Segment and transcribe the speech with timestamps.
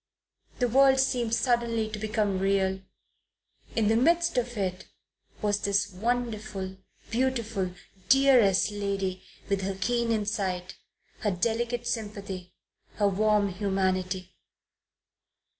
[0.57, 2.81] The world seemed suddenly to become real.
[2.81, 2.85] And
[3.77, 4.85] in the midst of it
[5.43, 6.77] was this wonderful,
[7.11, 7.75] beautiful,
[8.09, 10.75] dearest lady with her keen insight,
[11.19, 12.51] her delicate sympathy,
[12.95, 14.33] her warm humanity.